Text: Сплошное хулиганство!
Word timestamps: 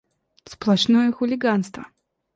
Сплошное 0.53 1.11
хулиганство! 1.13 1.85